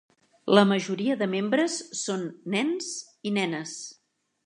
La 0.59 0.63
majoria 0.69 1.17
de 1.19 1.27
membres 1.35 1.77
són 2.01 2.27
nens 2.57 2.91
i 3.33 3.39
nenes. 3.41 3.79